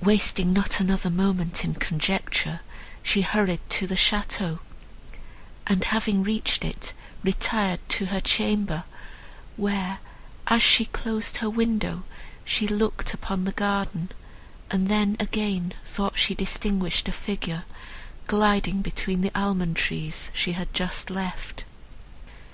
Wasting 0.00 0.54
not 0.54 0.80
another 0.80 1.10
moment 1.10 1.62
in 1.62 1.74
conjecture, 1.74 2.60
she 3.02 3.20
hurried 3.20 3.60
to 3.68 3.86
the 3.86 3.94
château, 3.94 4.60
and, 5.66 5.84
having 5.84 6.22
reached 6.22 6.64
it, 6.64 6.94
retired 7.22 7.86
to 7.90 8.06
her 8.06 8.18
chamber, 8.22 8.84
where, 9.58 9.98
as 10.46 10.62
she 10.62 10.86
closed 10.86 11.36
her 11.36 11.50
window 11.50 12.04
she 12.42 12.66
looked 12.66 13.12
upon 13.12 13.44
the 13.44 13.52
garden, 13.52 14.08
and 14.70 14.88
then 14.88 15.14
again 15.20 15.74
thought 15.84 16.18
she 16.18 16.34
distinguished 16.34 17.06
a 17.06 17.12
figure, 17.12 17.64
gliding 18.28 18.80
between 18.80 19.20
the 19.20 19.38
almond 19.38 19.76
trees 19.76 20.30
she 20.32 20.52
had 20.52 20.72
just 20.72 21.10
left. 21.10 21.64